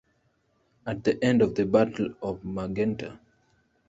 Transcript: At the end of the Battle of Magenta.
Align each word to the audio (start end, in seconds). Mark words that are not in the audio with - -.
At 0.87 1.03
the 1.03 1.23
end 1.23 1.43
of 1.43 1.53
the 1.53 1.63
Battle 1.63 2.15
of 2.23 2.43
Magenta. 2.43 3.19